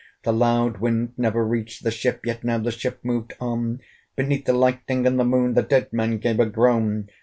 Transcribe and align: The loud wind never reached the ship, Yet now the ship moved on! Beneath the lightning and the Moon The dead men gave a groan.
The 0.23 0.33
loud 0.33 0.79
wind 0.79 1.13
never 1.15 1.45
reached 1.45 1.83
the 1.83 1.91
ship, 1.91 2.25
Yet 2.25 2.43
now 2.43 2.57
the 2.57 2.71
ship 2.71 3.01
moved 3.03 3.33
on! 3.39 3.81
Beneath 4.15 4.45
the 4.45 4.53
lightning 4.53 5.05
and 5.05 5.19
the 5.19 5.23
Moon 5.23 5.53
The 5.53 5.61
dead 5.61 5.93
men 5.93 6.17
gave 6.17 6.39
a 6.39 6.47
groan. 6.47 7.07